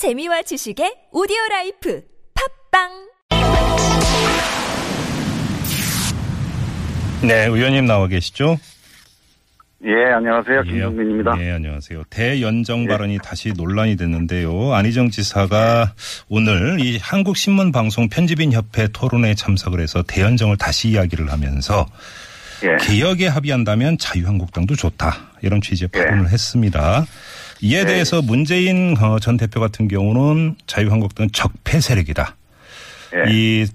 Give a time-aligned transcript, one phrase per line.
[0.00, 2.02] 재미와 지식의 오디오 라이프
[2.70, 2.88] 팟빵
[7.28, 8.56] 네, 의원님 나와 계시죠?
[9.84, 10.62] 예, 안녕하세요.
[10.62, 11.34] 김종민입니다.
[11.34, 12.04] 네, 안녕하세요.
[12.08, 14.72] 대연정 발언이 다시 논란이 됐는데요.
[14.72, 15.92] 안희정 지사가
[16.30, 21.86] 오늘 이 한국신문방송 편집인 협회 토론회에 참석을 해서 대연정을 다시 이야기를 하면서
[22.62, 22.76] 예.
[22.80, 25.32] 개혁에 합의한다면 자유한국당도 좋다.
[25.42, 25.98] 이런 취지의 예.
[25.98, 27.04] 발언을 했습니다.
[27.62, 27.86] 이에 네.
[27.86, 32.36] 대해서 문재인 어, 전 대표 같은 경우는 자유한국당은 적폐 세력이다.
[33.14, 33.30] 예.
[33.30, 33.66] 이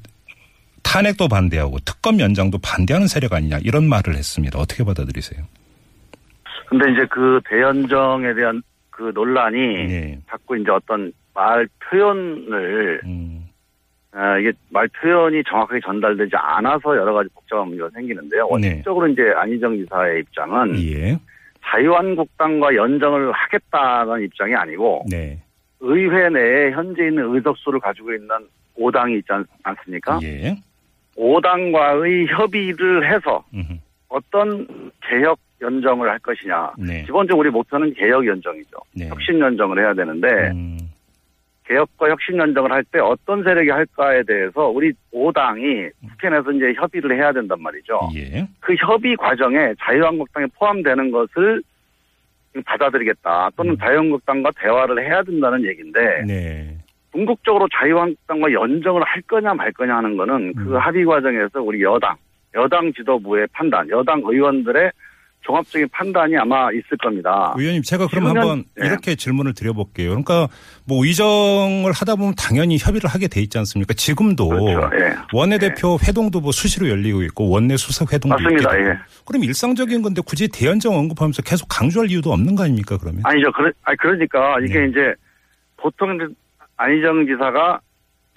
[0.83, 4.57] 탄핵도 반대하고 특검 연장도 반대하는 세력 아니냐 이런 말을 했습니다.
[4.59, 5.43] 어떻게 받아들이세요?
[6.67, 10.19] 근데 이제 그 대연정에 대한 그 논란이 네.
[10.29, 13.45] 자꾸 이제 어떤 말 표현을 음,
[14.13, 18.45] 아, 이게 말 표현이 정확하게 전달되지 않아서 여러 가지 복잡한 문제가 생기는데요.
[18.45, 18.69] 네.
[18.69, 21.19] 원칙적으로 이제 안희정 지사의 입장은 예.
[21.65, 25.39] 자유한국당과 연정을 하겠다는 입장이 아니고 네.
[25.79, 28.29] 의회 내에 현재 있는 의석수를 가지고 있는
[28.77, 30.19] 5당이 있지 않, 않습니까?
[30.23, 30.55] 예.
[31.17, 33.73] 5당과의 협의를 해서 음흠.
[34.09, 36.73] 어떤 개혁 연정을 할 것이냐.
[36.77, 37.03] 네.
[37.03, 38.77] 기본적으로 우리 목표는 개혁 연정이죠.
[38.93, 39.07] 네.
[39.07, 40.74] 혁신 연정을 해야 되는데 음,
[41.67, 47.17] 개혁과 혁신 연정을 할 때 어떤 세력이 할까에 대해서 우리 5당이 국회 내에서 이제 협의를
[47.17, 47.99] 해야 된단 말이죠.
[48.15, 48.47] 예.
[48.59, 51.63] 그 협의 과정에 자유한국당이 포함되는 것을
[52.63, 53.77] 받아들이겠다 또는 음.
[53.77, 56.77] 자유한국당과 대화를 해야 된다는 얘기인데 네.
[57.11, 60.77] 궁극적으로 자유한국당과 연정을 할 거냐 말 거냐 하는 거는 그 음.
[60.77, 62.15] 합의 과정에서 우리 여당,
[62.53, 64.91] 여당 지도부의 판단, 여당 의원들의
[65.45, 67.53] 종합적인 판단이 아마 있을 겁니다.
[67.55, 68.87] 의원님 제가 그럼 한번 예.
[68.87, 70.09] 이렇게 질문을 드려볼게요.
[70.09, 70.47] 그러니까
[70.87, 73.93] 뭐 의정을 하다 보면 당연히 협의를 하게 돼 있지 않습니까?
[73.93, 74.89] 지금도 그렇죠.
[74.99, 75.13] 예.
[75.33, 78.79] 원내대표 회동도 뭐 수시로 열리고 있고 원내 수석 회동도 맞습니다.
[78.79, 78.97] 예.
[79.25, 82.97] 그럼 일상적인 건데 굳이 대연정 언급하면서 계속 강조할 이유도 없는 거 아닙니까?
[82.99, 83.21] 그러면?
[83.23, 83.51] 아니죠.
[83.51, 84.87] 그러, 아니, 그러니까 이게 네.
[84.89, 85.13] 이제
[85.77, 86.17] 보통
[86.77, 87.79] 안희정 지사가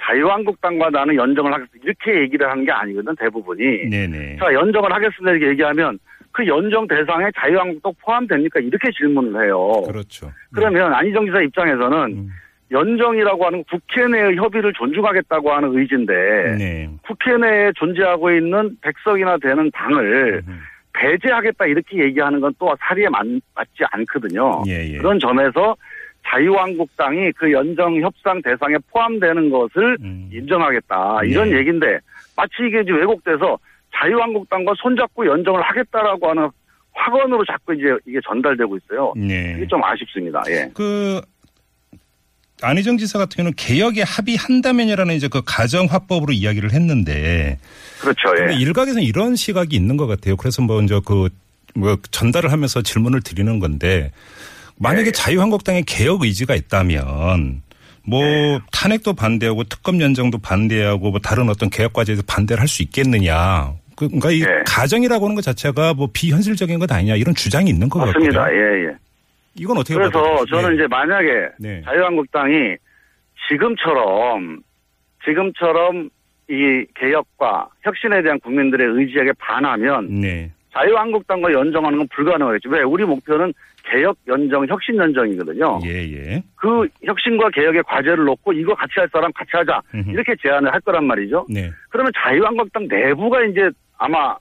[0.02, 1.84] 자유한국당과 나는 연정을 하겠습니다.
[1.84, 3.88] 이렇게 얘기를 한 게 아니거든, 대부분이.
[3.90, 4.36] 네네.
[4.38, 5.30] 자, 연정을 하겠습니다.
[5.32, 5.98] 이렇게 얘기하면
[6.38, 8.60] 그 연정 대상에 자유한국당 포함됩니까?
[8.60, 9.82] 이렇게 질문을 해요.
[9.88, 10.30] 그렇죠.
[10.54, 12.28] 그러면 안희정 지사 입장에서는 음,
[12.70, 16.12] 연정이라고 하는 국회 내의 협의를 존중하겠다고 하는 의지인데
[16.56, 16.88] 네.
[17.02, 20.60] 국회 내에 존재하고 있는 백석이나 되는 당을 음,
[20.92, 23.26] 배제하겠다 이렇게 얘기하는 건 또 사리에 맞,
[23.56, 24.62] 맞지 않거든요.
[24.68, 24.98] 예, 예.
[24.98, 25.74] 그런 점에서
[26.24, 30.30] 자유한국당이 그 연정 협상 대상에 포함되는 것을 음.
[30.32, 31.58] 인정하겠다 이런 네.
[31.58, 31.98] 얘기인데
[32.36, 33.58] 마치 이게 이제 왜곡돼서
[34.00, 36.48] 자유한국당과 손잡고 연정을 하겠다라고 하는
[36.92, 39.12] 확언으로 자꾸 이제 이게 전달되고 있어요.
[39.16, 39.54] 네.
[39.56, 40.42] 이게 좀 아쉽습니다.
[40.48, 40.70] 예.
[40.74, 41.20] 그
[42.60, 47.58] 안희정 지사 같은 경우는 개혁에 합의한다면이라는 이제 그 가정화법으로 이야기를 했는데
[48.00, 48.30] 그렇죠.
[48.36, 48.54] 예.
[48.54, 50.36] 일각에서는 이런 시각이 있는 것 같아요.
[50.36, 51.28] 그래서 먼저 그,
[51.74, 54.10] 뭐, 전달을 하면서 질문을 드리는 건데,
[54.76, 55.12] 만약에 네.
[55.12, 57.62] 자유한국당의 개혁 의지가 있다면,
[58.04, 58.58] 뭐, 네.
[58.72, 63.72] 탄핵도 반대하고 특검 연정도 반대하고 뭐 다른 어떤 개혁 과제에도 반대를 할 수 있겠느냐.
[63.98, 64.62] 그- 그러니까 이 네.
[64.64, 68.42] 가정이라고 하는 것 자체가 뭐 비현실적인 것 아니냐 이런 주장이 있는 것 맞습니다.
[68.44, 68.62] 같거든요.
[68.62, 68.96] 예, 예.
[69.56, 70.44] 이건 어떻게 그래서?
[70.46, 70.74] 저는 네.
[70.76, 71.26] 이제 만약에
[71.58, 71.82] 네.
[71.84, 72.76] 자유한국당이
[73.48, 74.60] 지금처럼
[75.24, 76.10] 지금처럼
[76.48, 80.50] 이 개혁과 혁신에 대한 국민들의 의지에게 반하면 네.
[80.72, 82.70] 자유한국당과 연정하는 건 불가능하겠죠.
[82.70, 82.82] 왜?
[82.82, 83.52] 우리 목표는
[83.90, 85.80] 개혁 연정, 혁신 연정이거든요.
[85.84, 86.42] 예, 예.
[86.54, 89.80] 그 혁신과 개혁의 과제를 놓고 이거 같이 할 사람 같이 하자.
[89.94, 90.10] 음흠.
[90.10, 91.46] 이렇게 제안을 할 거란 말이죠.
[91.50, 91.70] 네.
[91.88, 94.36] 그러면 자유한국당 내부가 이제 아마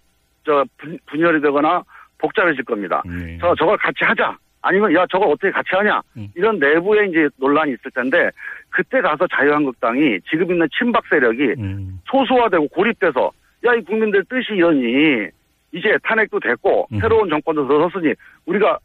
[0.45, 1.83] 저 분, 분열이 되거나
[2.19, 3.03] 복잡해질 겁니다.
[3.05, 3.37] 네.
[3.41, 4.35] 저 저걸 같이 하자.
[4.61, 6.01] 아니면 야 저걸 어떻게 같이 하냐.
[6.17, 6.27] 음.
[6.35, 8.29] 이런 내부에 이제 논란이 있을 텐데
[8.69, 11.99] 그때 가서 자유한국당이 지금 있는 친박 세력이 음.
[12.09, 13.31] 소수화되고 고립돼서
[13.65, 15.27] 야 이 국민들 뜻이 이러니
[15.73, 16.99] 이제 탄핵도 됐고 음.
[16.99, 18.13] 새로운 정권도 들어섰으니
[18.45, 18.77] 우리가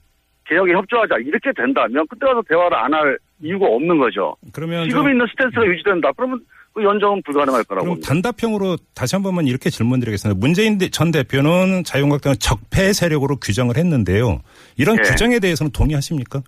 [0.46, 4.36] 개혁에 협조하자 이렇게 된다면 그때 가서 대화를 안 할 이유가 없는 거죠.
[4.52, 6.12] 그러면 지금 좀- 있는 스탠스가 유지된다.
[6.16, 6.40] 그러면
[6.74, 7.86] 그 연정은 불가능할 거라고.
[7.86, 8.00] 그럼.
[8.00, 10.38] 단답형으로 다시 한 번만 이렇게 질문드리겠습니다.
[10.40, 14.40] 문재인 대- 전 대표는 자유한국당을 적폐 세력으로 규정을 했는데요.
[14.78, 15.02] 이런 네.
[15.02, 16.40] 규정에 대해서는 동의하십니까?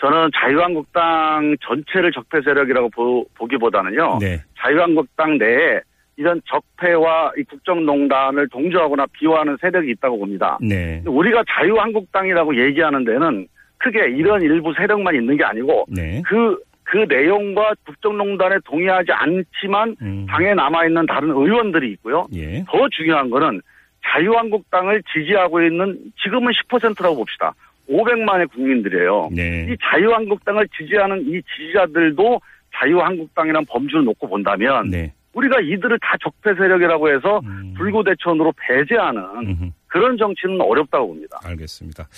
[0.00, 4.18] 저는 자유한국당 전체를 적폐 세력이라고 보, 보기보다는요.
[4.20, 4.42] 네.
[4.60, 5.80] 자유한국당 내에
[6.16, 10.58] 이런 적폐와 이 국정농단을 동조하거나 비호하는 세력이 있다고 봅니다.
[10.60, 11.02] 네.
[11.06, 13.46] 우리가 자유한국당이라고 얘기하는 데는
[13.78, 16.22] 크게 이런 일부 세력만 있는 게 아니고 네.
[16.26, 16.56] 그,
[16.94, 20.26] 그 내용과 국정농단에 동의하지 않지만 음.
[20.30, 22.24] 당에 남아있는 다른 의원들이 있고요.
[22.32, 22.62] 예.
[22.68, 23.60] 더 중요한 거는
[24.06, 27.52] 자유한국당을 지지하고 있는 지금은 10%라고 봅시다.
[27.90, 29.30] 500만의 국민들이에요.
[29.32, 29.66] 네.
[29.70, 32.40] 이 자유한국당을 지지하는 이 지지자들도
[32.76, 35.12] 자유한국당이라는 범주를 놓고 본다면 네.
[35.32, 37.74] 우리가 이들을 다 적폐 세력이라고 해서 음.
[37.76, 39.72] 불구대천으로 배제하는.
[39.94, 41.38] 그런 정치는 어렵다고 봅니다.
[41.44, 42.08] 알겠습니다.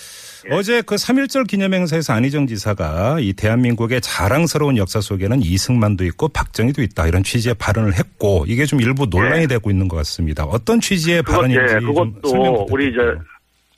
[0.49, 0.55] 예.
[0.55, 7.05] 어제 그 3.1절 기념행사에서 안희정 지사가 이 대한민국의 자랑스러운 역사 속에는 이승만도 있고 박정희도 있다
[7.05, 9.47] 이런 취지의 발언을 했고 이게 좀 일부 논란이 예.
[9.47, 10.43] 되고 있는 것 같습니다.
[10.45, 13.23] 어떤 취지의 그것, 발언인지 예, 좀 그것도 우리 이제 부탁드릴게요.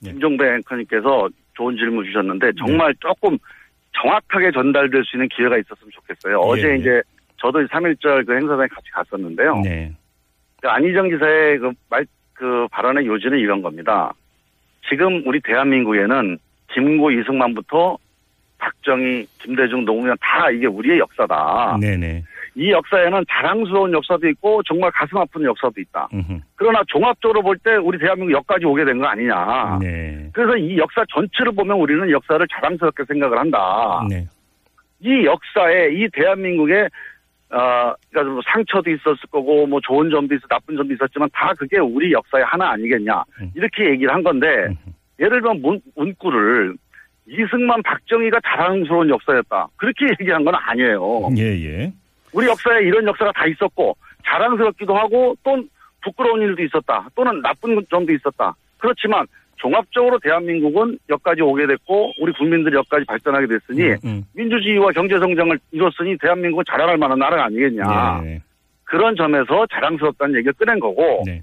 [0.06, 0.12] 예.
[0.12, 2.52] 김종배 앵커님께서 좋은 질문 주셨는데 네.
[2.58, 3.38] 정말 조금
[4.02, 6.40] 정확하게 전달될 수 있는 기회가 있었으면 좋겠어요.
[6.40, 6.76] 어제 예.
[6.78, 7.02] 이제
[7.36, 9.60] 저도 3.1절 그 행사장에 같이 갔었는데요.
[9.66, 9.92] 네.
[10.62, 12.06] 그 안희정 지사의 그 말,
[12.40, 14.14] 그 발언의 요지는 이런 겁니다.
[14.88, 16.40] 지금 우리 대한민국에는
[16.74, 17.98] 김고 이승만부터
[18.58, 21.78] 박정희, 김대중, 노무현 다 이게 우리의 역사다.
[21.82, 22.24] 네네.
[22.56, 26.08] 이 역사에는 자랑스러운 역사도 있고 정말 가슴 아픈 역사도 있다.
[26.14, 26.40] 음흠.
[26.56, 29.78] 그러나 종합적으로 볼 때 우리 대한민국 역까지 오게 된 거 아니냐.
[29.82, 30.30] 네.
[30.34, 34.06] 그래서 이 역사 전체를 보면 우리는 역사를 자랑스럽게 생각을 한다.
[34.10, 34.26] 네.
[35.02, 36.88] 이 역사에 이 대한민국에
[37.52, 41.80] 어, 그러니까 뭐 상처도 있었을 거고 뭐 좋은 점도 있어 나쁜 점도 있었지만 다 그게
[41.80, 43.52] 우리 역사의 하나 아니겠냐 음.
[43.56, 44.76] 이렇게 얘기를 한 건데.
[45.20, 46.76] 예를 들면 문, 문구를
[47.28, 51.30] 이승만 박정희가 자랑스러운 역사였다 그렇게 얘기한 건 아니에요.
[51.38, 51.94] 예, 예.
[52.34, 55.62] 우리 역사에 이런 역사가 다 있었고 자랑스럽기도 하고 또
[56.02, 59.26] 부끄러운 일도 있었다 또는 나쁜 점도 있었다 그렇지만
[59.60, 66.64] 종합적으로 대한민국은 여기까지 오게 됐고 우리 국민들이 여기까지 발전하게 됐으니 음, 민주주의와 경제성장을 이뤘으니 대한민국은
[66.68, 68.22] 자랑할 만한 나라가 아니겠냐.
[68.24, 68.42] 네.
[68.86, 71.42] 그런 점에서 자랑스럽다는 얘기를 꺼낸 거고 네.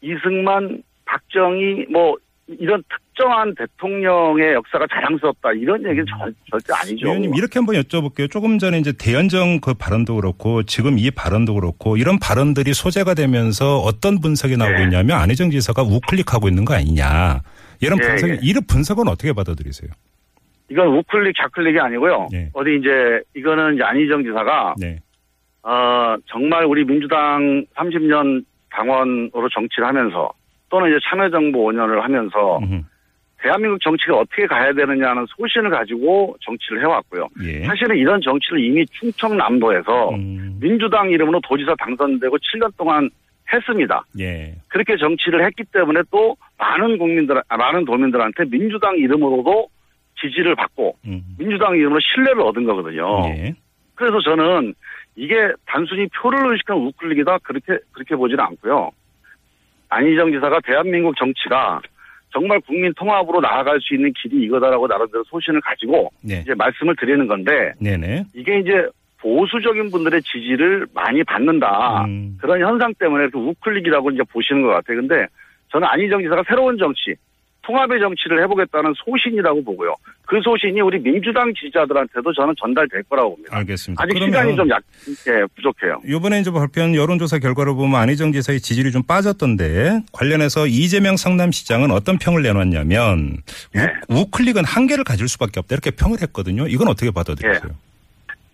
[0.00, 2.16] 이승만, 박정희 뭐
[2.58, 7.06] 이런 특정한 대통령의 역사가 자랑스럽다 이런 얘기는 절, 절대 아니죠.
[7.06, 8.30] 위원님 이렇게 한번 여쭤볼게요.
[8.30, 13.78] 조금 전에 이제 대연정 그 발언도 그렇고 지금 이 발언도 그렇고 이런 발언들이 소재가 되면서
[13.78, 14.84] 어떤 분석이 나오고 예.
[14.84, 17.40] 있냐면 안희정 지사가 우클릭하고 있는 거 아니냐.
[17.80, 18.38] 이런 예, 분석, 예.
[18.42, 19.90] 이런 분석은 어떻게 받아들이세요?
[20.70, 22.28] 이건 우클릭 좌클릭이 아니고요.
[22.32, 22.48] 네.
[22.54, 24.98] 어디 이제 이거는 이제 안희정 지사가 네.
[25.62, 30.32] 어 정말 우리 민주당 30년 당원으로 정치를 하면서
[30.72, 32.80] 또는 이제 참여정부 5년을 하면서 음흠.
[33.42, 37.28] 대한민국 정치가 어떻게 가야 되느냐는 소신을 가지고 정치를 해왔고요.
[37.42, 37.64] 예.
[37.66, 43.10] 사실은 이런 정치를 이미 충청남도에서 음, 민주당 이름으로 도지사 당선되고 7년 동안
[43.52, 44.02] 했습니다.
[44.18, 44.54] 예.
[44.68, 49.68] 그렇게 정치를 했기 때문에 또 많은 국민들, 아, 많은 도민들한테 민주당 이름으로도
[50.22, 53.26] 지지를 받고 음, 민주당 이름으로 신뢰를 얻은 거거든요.
[53.26, 53.54] 예.
[53.94, 54.72] 그래서 저는
[55.16, 58.92] 이게 단순히 표를 의식한 우클릭이다 그렇게 그렇게 보지는 않고요.
[59.92, 61.80] 안희정 지사가 대한민국 정치가
[62.32, 66.40] 정말 국민 통합으로 나아갈 수 있는 길이 이거다라고 나름대로 소신을 가지고 네.
[66.40, 68.24] 이제 말씀을 드리는 건데 네네.
[68.34, 68.88] 이게 이제
[69.20, 72.04] 보수적인 분들의 지지를 많이 받는다.
[72.06, 74.96] 음, 그런 현상 때문에 이렇게 우클릭이라고 이제 보시는 것 같아요.
[74.96, 75.26] 근데
[75.70, 77.14] 저는 안희정 지사가 새로운 정치,
[77.62, 79.94] 통합의 정치를 해보겠다는 소신이라고 보고요.
[80.26, 83.56] 그 소신이 우리 민주당 지지자들한테도 저는 전달될 거라고 봅니다.
[83.56, 84.02] 알겠습니다.
[84.02, 84.82] 아직 시간이 좀 약,
[85.28, 86.00] 예, 부족해요.
[86.06, 92.18] 이번에 이제 발표한 여론조사 결과를 보면 안희정 지사의 지지율이 좀 빠졌던데 관련해서 이재명 성남시장은 어떤
[92.18, 93.38] 평을 내놨냐면
[93.76, 93.92] 예.
[94.08, 96.66] 우, 클릭은 한계를 가질 수밖에 없다 이렇게 평을 했거든요.
[96.66, 97.72] 이건 어떻게 받아들이세요?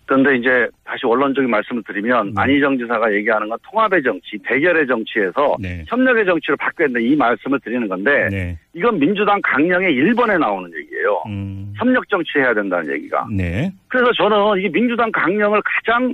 [0.09, 2.41] 그런데 이제 다시 원론적인 말씀을 드리면 네.
[2.41, 5.85] 안희정 지사가 얘기하는 건 통합의 정치, 대결의 정치에서 네.
[5.87, 8.57] 협력의 정치로 된다 이 말씀을 드리는 건데 네.
[8.73, 11.21] 이건 민주당 강령의 1번에 나오는 얘기예요.
[11.27, 13.27] 음, 협력 정치 해야 된다는 얘기가.
[13.31, 13.71] 네.
[13.87, 16.11] 그래서 저는 이 민주당 강령을 가장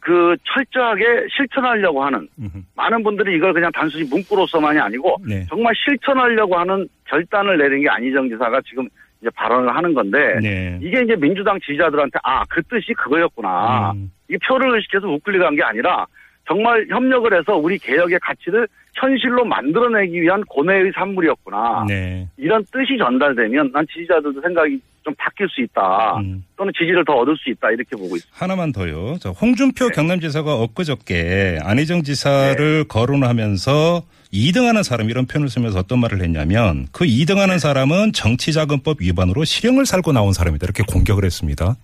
[0.00, 2.58] 그 철저하게 실천하려고 하는 음흠.
[2.74, 5.46] 많은 분들이 이걸 그냥 단순히 문구로서만이 아니고 네.
[5.48, 8.88] 정말 실천하려고 하는 결단을 내린 게 안희정 지사가 지금
[9.24, 10.78] 이제 발언을 하는 건데 네.
[10.82, 16.06] 이게 이제 민주당 지지자들한테 아 그 뜻이 그거였구나 음, 이게 표를 의식해서 우클릭한 게 아니라
[16.46, 22.28] 정말 협력을 해서 우리 개혁의 가치를 현실로 만들어내기 위한 고뇌의 산물이었구나 네.
[22.36, 26.44] 이런 뜻이 전달되면 난 지지자들도 생각이 좀 바뀔 수 있다 음.
[26.56, 28.28] 또는 지지를 더 얻을 수 있다 이렇게 보고 있습니다.
[28.32, 29.16] 하나만 더요.
[29.20, 29.94] 자, 홍준표 네.
[29.94, 37.58] 경남지사가 엊그저께 안희정 지사를 거론하면서 2등하는 사람 이런 표현을 쓰면서 어떤 말을 했냐면 그 2등하는
[37.58, 41.76] 사람은 정치자금법 위반으로 실형을 살고 나온 사람이다 이렇게 공격을 했습니다.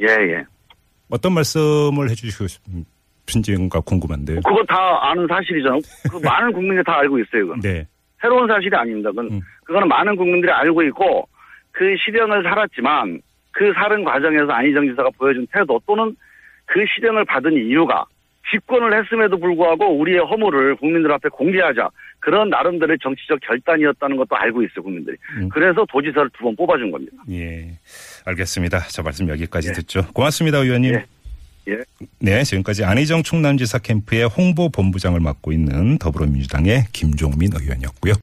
[0.00, 0.44] 예 예.
[1.10, 2.62] 어떤 말씀을 해주시고 싶
[3.34, 4.40] 은지가 궁금한데요.
[4.44, 4.76] 그거 다
[5.10, 5.80] 아는 사실이잖아요.
[6.10, 7.42] 그 많은 국민들이 다 알고 있어요.
[7.46, 7.60] 그건.
[7.60, 7.86] 네.
[8.20, 9.10] 새로운 사실이 아닙니다.
[9.10, 9.40] 그건, 음.
[9.64, 11.28] 그거는 많은 국민들이 알고 있고
[11.72, 13.20] 그 실형을 살았지만
[13.52, 16.16] 그 살은 과정에서 안희정 지사가 보여준 태도 또는
[16.66, 18.04] 그 실형을 받은 이유가
[18.50, 21.88] 집권을 했음에도 불구하고 우리의 허물을 국민들 앞에 공개하자
[22.20, 25.16] 그런 나름대로의 정치적 결단이었다는 것도 알고 있어요 국민들이.
[25.38, 25.48] 음.
[25.48, 27.12] 그래서 도지사를 두 번 뽑아준 겁니다.
[27.30, 27.78] 예.
[28.26, 28.80] 알겠습니다.
[28.88, 29.72] 자, 말씀 여기까지 예.
[29.72, 30.02] 듣죠.
[30.12, 30.94] 고맙습니다, 의원님.
[30.94, 31.04] 예.
[31.68, 31.78] 예.
[32.18, 38.12] 네, 지금까지 안희정 충남지사 캠프의 홍보 본부장을 맡고 있는 더불어민주당의 김종민 의원이었고요.